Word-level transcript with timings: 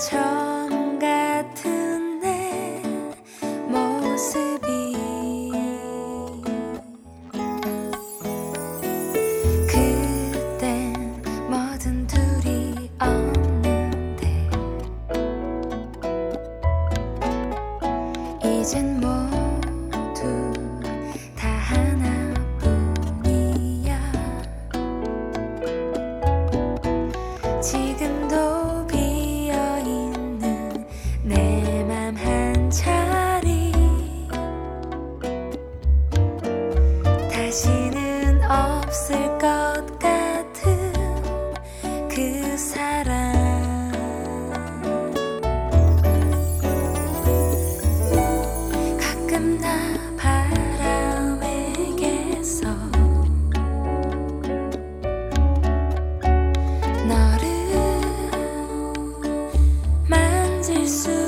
언 0.00 0.29
만질 60.60 61.19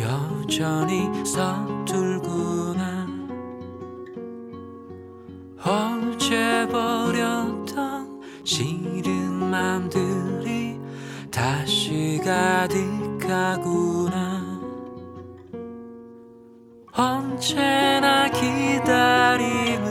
여전히 0.00 1.08
서툴구나. 1.24 3.06
어제 5.64 6.66
버렸던 6.70 8.22
싫은 8.44 9.32
맘들이 9.32 10.78
다시 11.30 12.20
가득하구나. 12.24 12.88
언제나 16.92 18.28
기다림은 18.30 19.88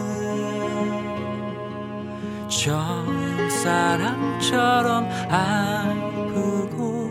처음 2.50 3.50
사랑처럼 3.50 5.08
아프고 5.30 7.10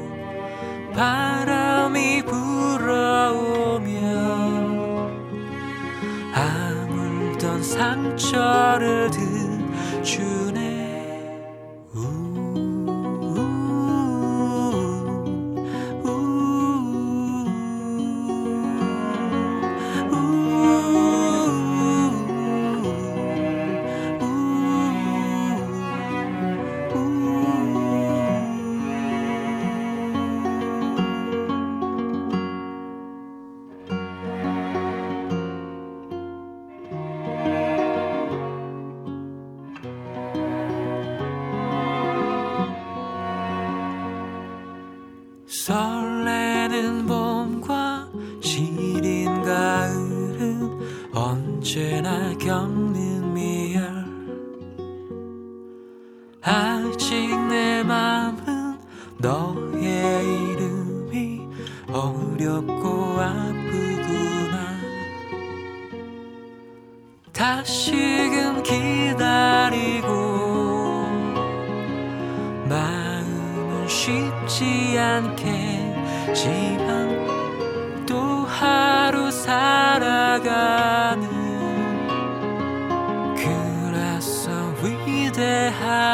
바람 0.95 1.66
상처를 8.17 9.11
드 9.11 9.26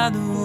lado 0.03 0.41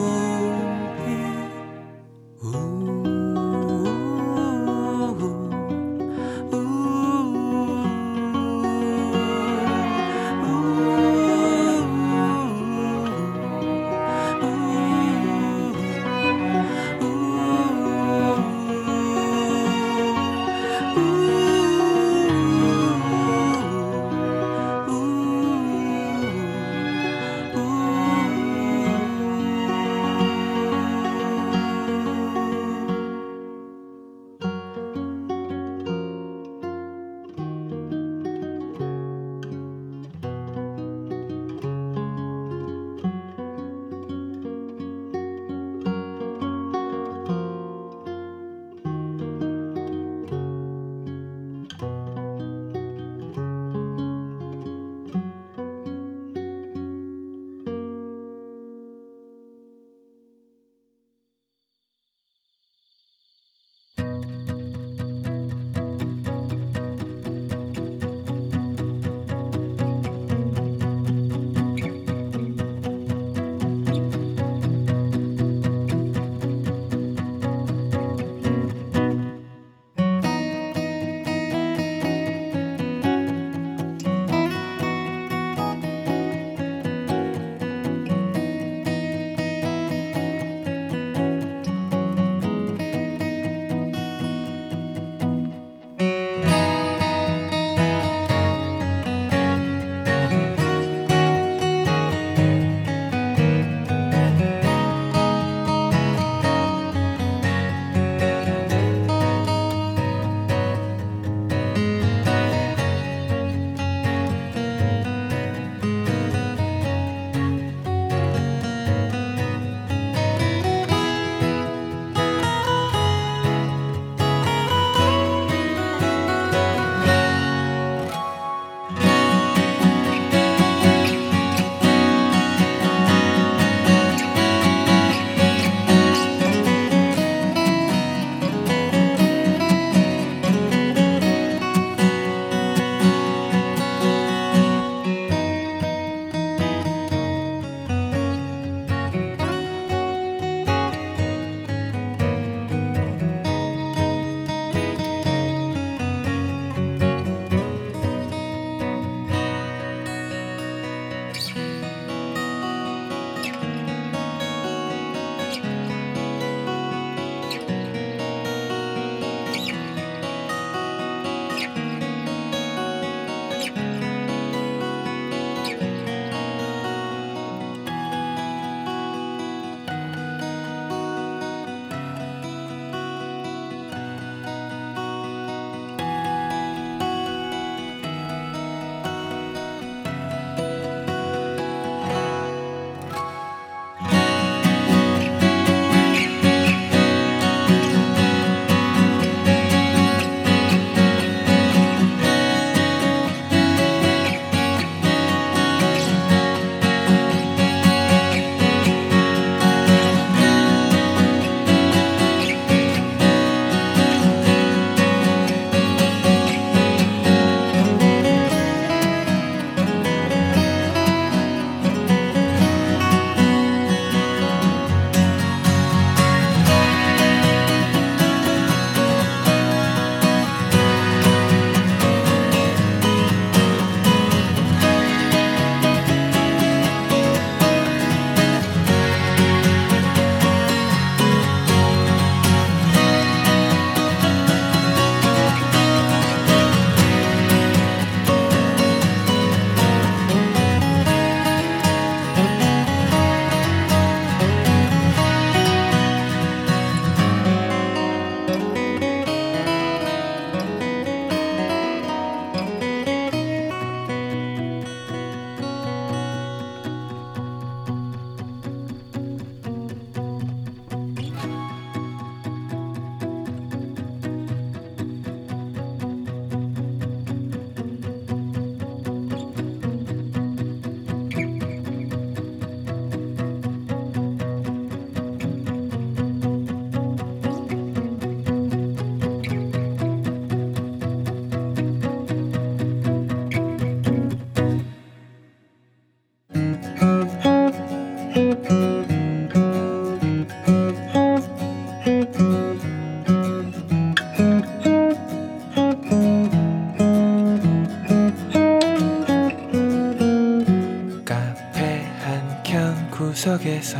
구석에서 313.57 313.97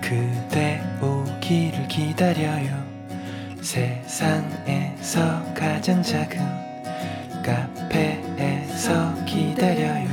그대 0.00 0.80
오기를 1.00 1.86
기다려요. 1.88 2.84
세상에서 3.60 5.42
가장 5.54 6.02
작은 6.02 6.38
카페에서 7.42 9.14
기다려요. 9.24 10.08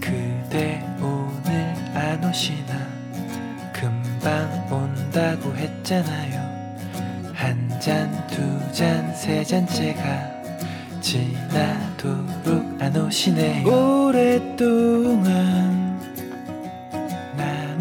그대 0.00 0.84
오늘 1.00 1.74
안 1.94 2.24
오시나? 2.24 2.74
금방 3.72 4.66
온다고 4.70 5.54
했잖아요. 5.56 6.54
한 7.32 7.68
잔, 7.80 8.10
두 8.28 8.42
잔, 8.72 9.14
세 9.14 9.44
잔째가 9.44 10.02
지나도록 11.00 12.80
안 12.80 12.96
오시네요. 12.96 13.66
오랫동안 14.08 15.44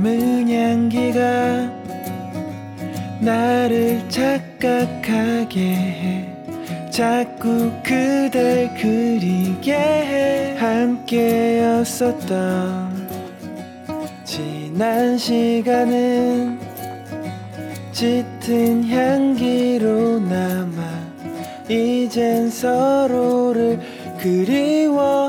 남은 0.04 0.50
향기가 0.50 1.72
나를 3.22 4.04
착각하게 4.10 5.60
해. 5.62 6.30
자꾸 6.92 7.72
그댈 7.82 8.70
그리게 8.76 9.74
해. 9.74 10.58
함께였었던 10.58 12.28
지난 14.26 15.18
시간은 15.18 16.60
짙은 17.94 18.90
향기로 18.90 20.20
남아 20.20 20.84
이젠 21.70 22.50
서로를 22.50 23.80
그리워하는데 24.20 25.24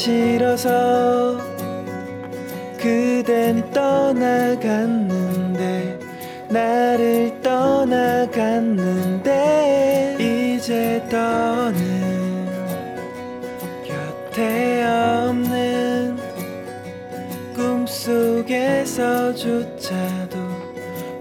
싫어서 0.00 1.36
그댄 2.78 3.70
떠나갔는데 3.70 5.18
나를 6.48 7.38
떠나갔는데 7.42 9.26
이제 10.18 11.06
더는 11.10 12.48
곁에 13.84 14.82
없는 14.84 16.16
꿈속에서조차도 17.54 18.80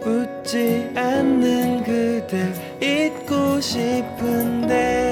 웃지 0.06 0.90
않는 0.96 1.84
그댈 1.84 2.54
잊고 2.82 3.60
싶은데 3.60 5.09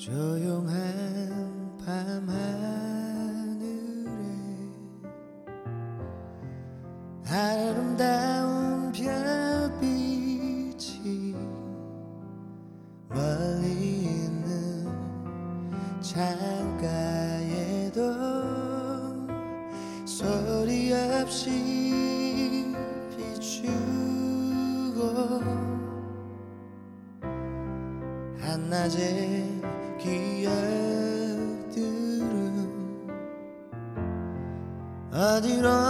조용한 0.00 1.76
밤하늘에 1.84 3.68
아름다운 7.28 8.90
별빛이 8.92 9.76
멀리 13.10 14.06
있는 14.06 14.88
창가에도 16.00 18.00
소리 20.06 20.94
없이 20.94 22.74
비추고 23.18 25.02
한낮의 28.40 29.59
기억들은 30.00 30.50
어디론 35.12 35.89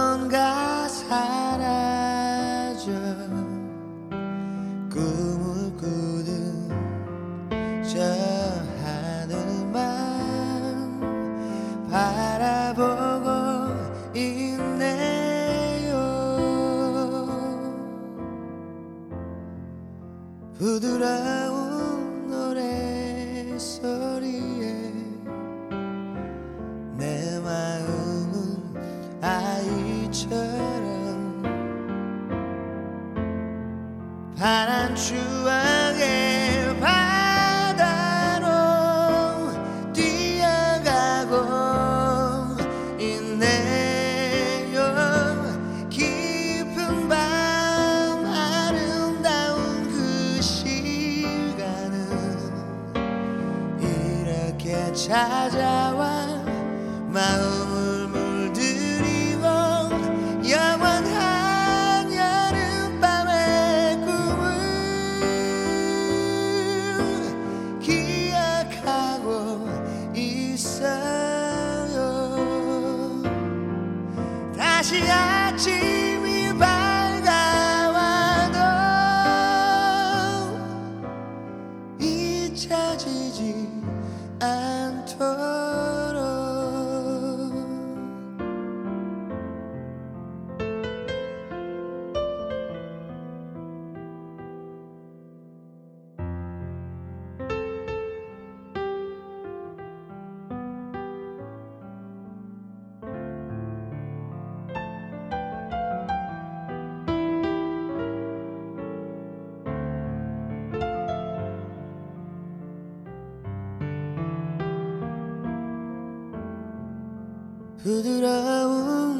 부드러운 117.83 119.10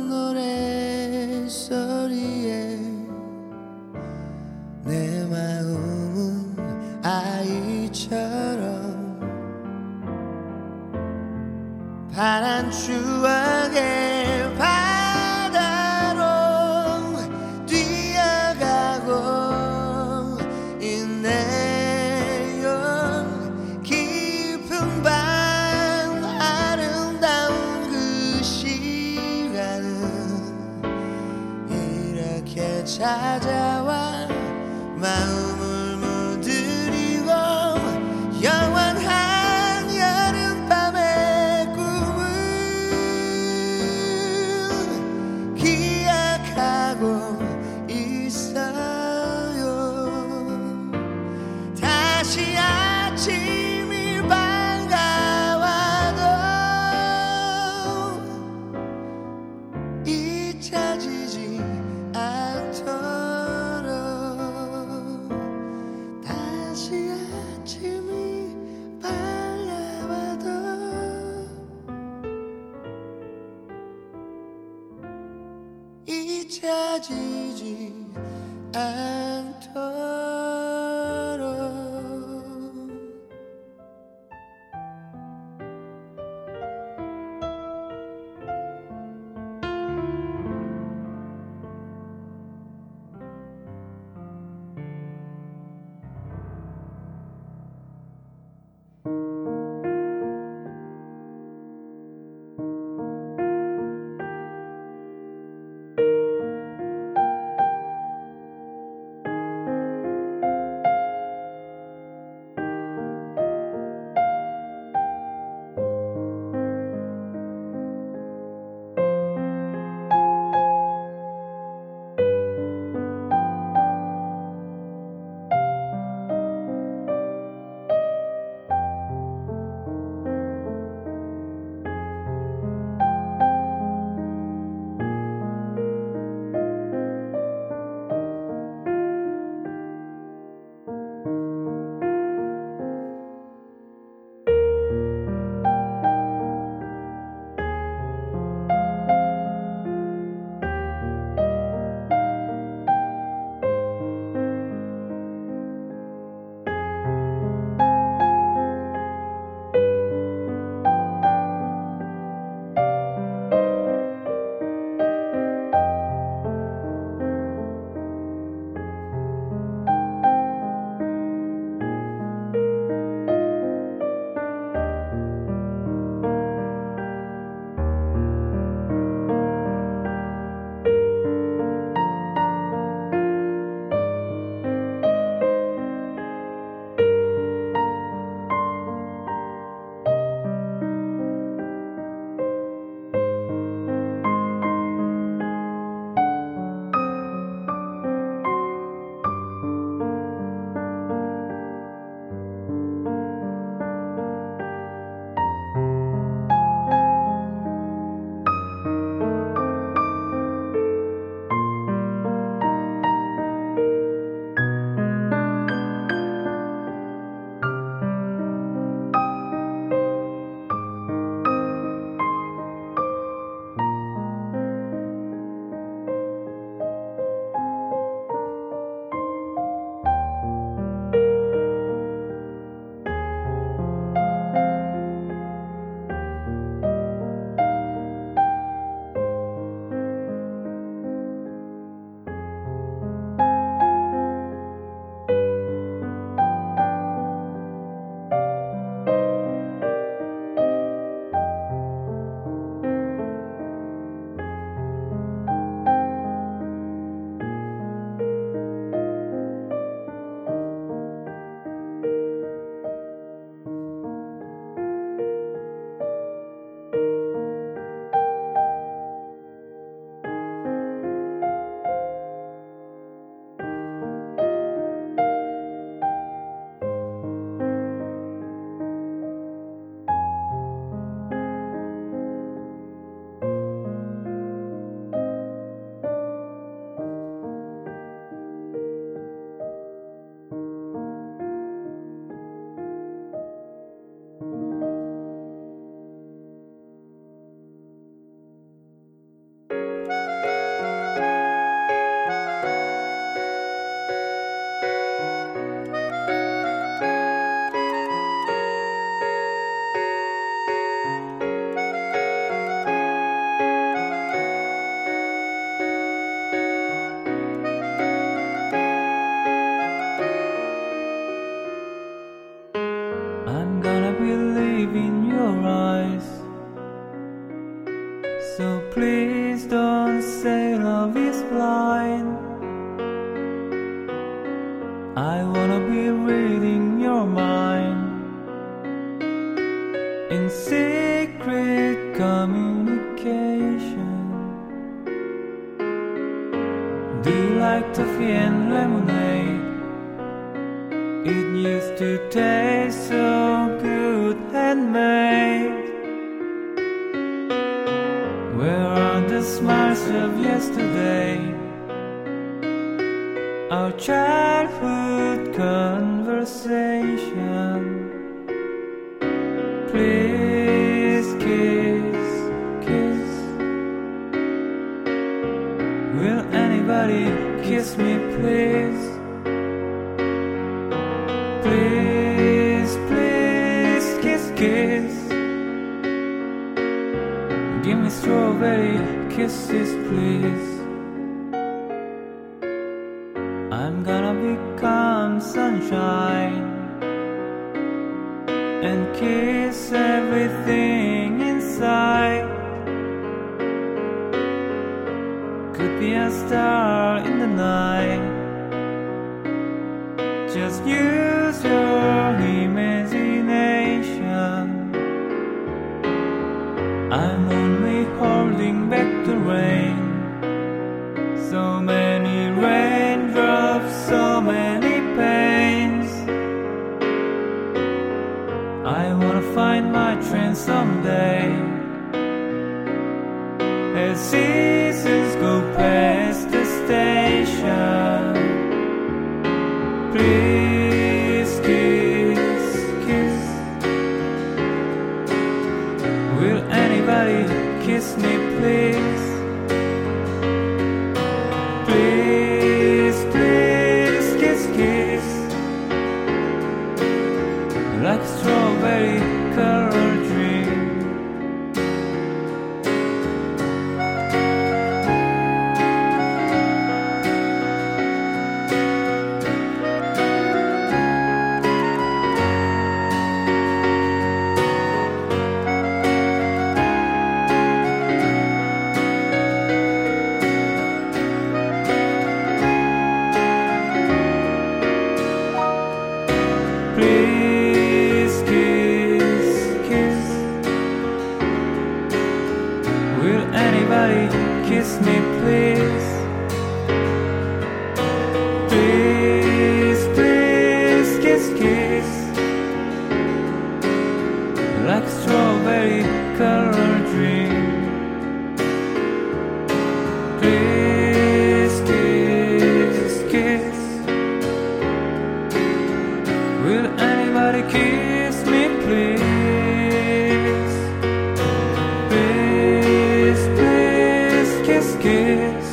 kiss, 524.72 524.95
kiss. 525.01 525.67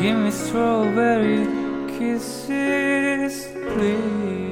Give 0.00 0.18
me 0.24 0.30
strawberry 0.30 1.46
kisses, 1.96 3.48
please. 3.72 4.47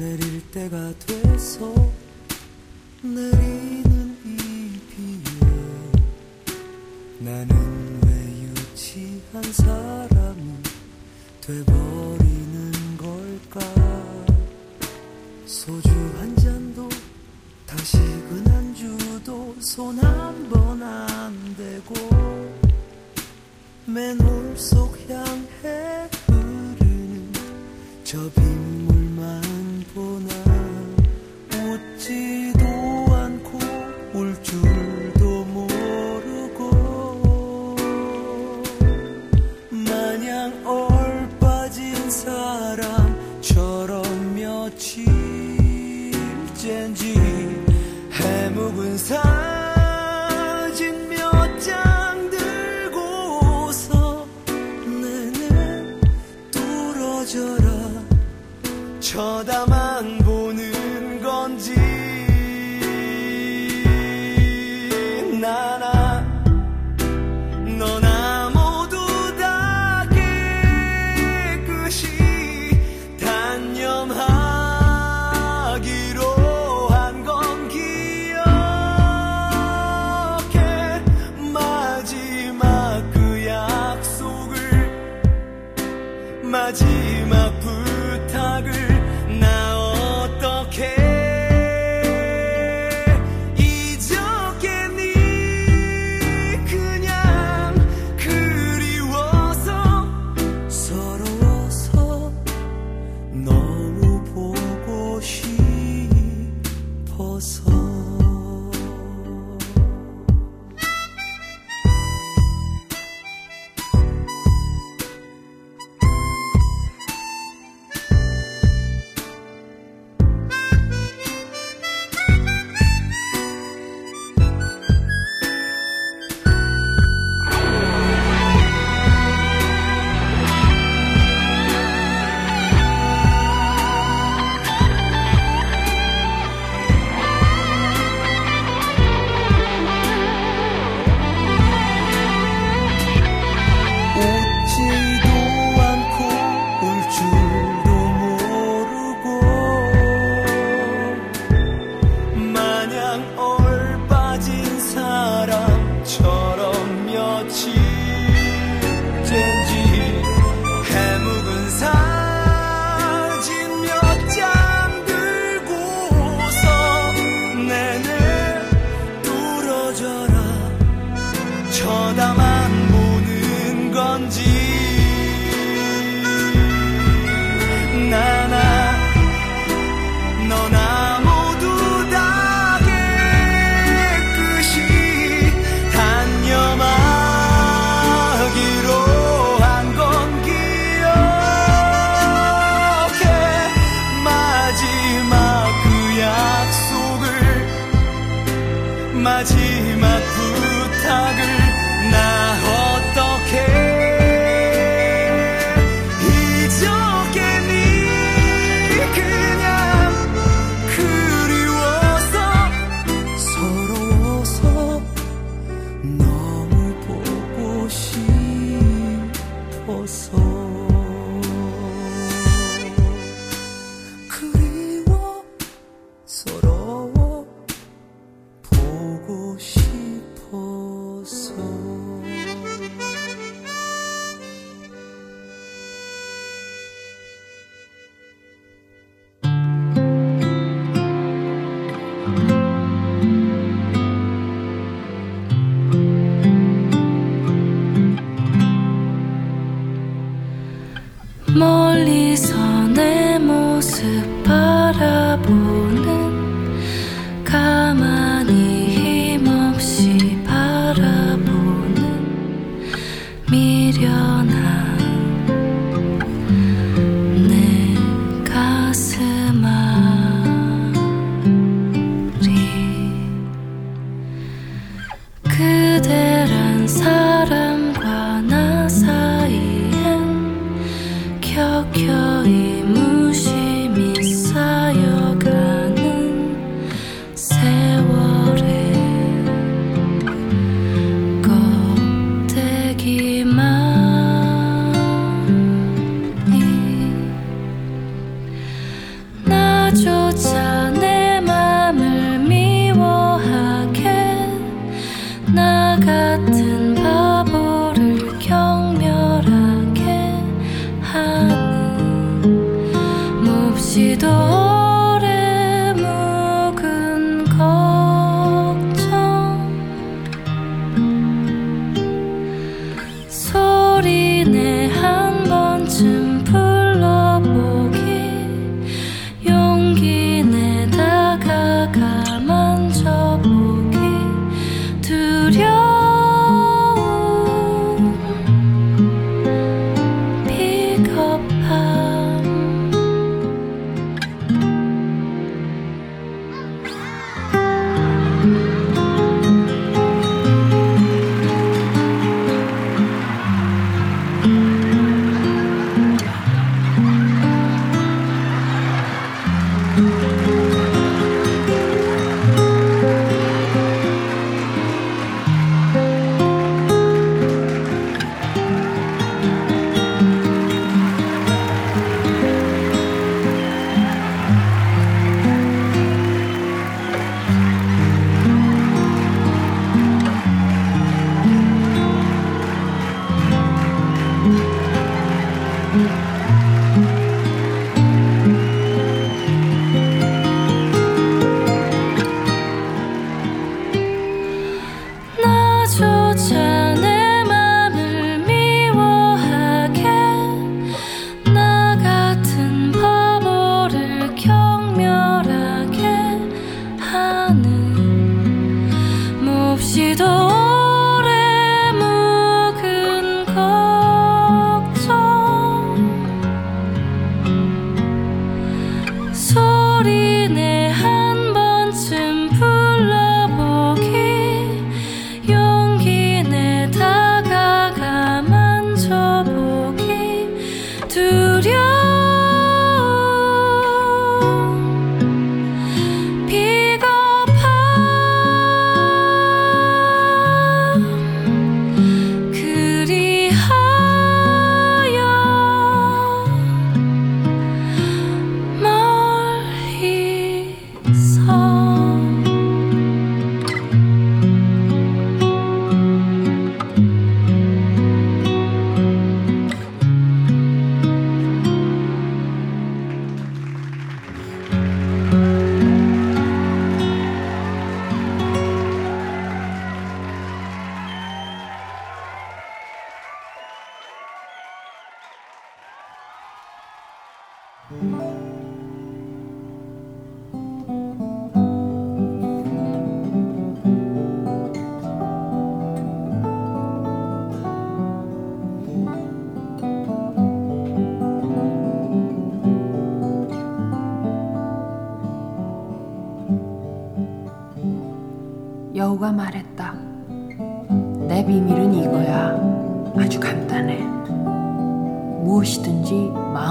내릴 0.00 0.40
때가 0.50 0.94
돼서 0.98 1.70
내리 3.02 3.79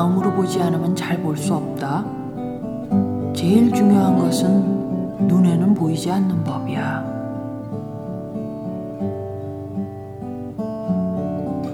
마음으로 0.09 0.33
보지 0.33 0.61
않으면 0.61 0.95
잘 0.95 1.21
볼 1.21 1.37
수 1.37 1.53
없다. 1.53 2.03
제일 3.35 3.71
중요한 3.71 4.17
것은 4.17 5.27
눈에는 5.27 5.75
보이지 5.75 6.09
않는 6.11 6.43
법이야. 6.43 7.19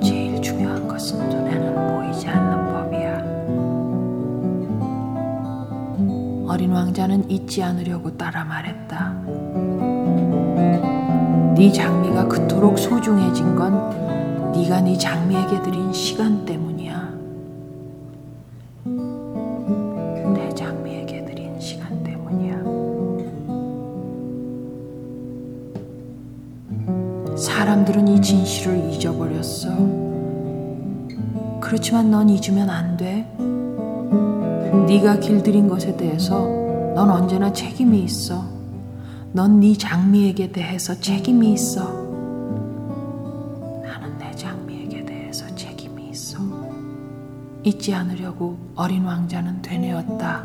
제일 0.03 0.41
중요한 0.41 0.85
것은 0.87 1.29
눈에는 1.29 2.03
보이지 2.03 2.27
않는 2.27 2.73
법이야. 2.73 3.23
어린 6.51 6.71
왕자는 6.71 7.29
잊지 7.29 7.63
않으려고 7.63 8.17
따라 8.17 8.43
말했다. 8.43 9.13
네 11.55 11.71
장미가 11.71 12.27
그토록 12.27 12.77
소중해진 12.77 13.55
건 13.55 14.51
네가 14.51 14.81
네 14.81 14.97
장미에게 14.97 15.61
드린 15.61 15.93
시간 15.93 16.43
때문이 16.45 16.64
잊어버렸어. 28.95 29.69
그렇지만 31.61 32.11
넌 32.11 32.29
잊으면 32.29 32.69
안 32.69 32.97
돼. 32.97 33.27
네가 34.87 35.19
길들인 35.19 35.67
것에 35.67 35.95
대해서 35.97 36.39
넌 36.93 37.09
언제나 37.09 37.51
책임이 37.51 38.03
있어. 38.03 38.45
넌 39.33 39.59
네 39.59 39.73
장미에게 39.73 40.51
대해서 40.51 40.97
책임이 40.97 41.53
있어. 41.53 41.83
나는 43.83 44.17
내 44.17 44.33
장미에게 44.33 45.05
대해서 45.05 45.53
책임이 45.55 46.09
있어. 46.11 46.39
잊지 47.63 47.93
않으려고 47.93 48.57
어린 48.75 49.03
왕자는 49.03 49.61
되뇌었다. 49.61 50.43